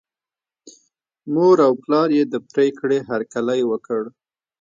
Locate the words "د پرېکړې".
2.33-2.97